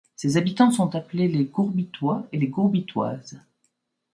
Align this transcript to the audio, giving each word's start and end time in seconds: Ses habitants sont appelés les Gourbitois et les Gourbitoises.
Ses 0.15 0.35
habitants 0.35 0.71
sont 0.71 0.95
appelés 0.95 1.27
les 1.27 1.45
Gourbitois 1.45 2.25
et 2.31 2.39
les 2.39 2.47
Gourbitoises. 2.47 3.39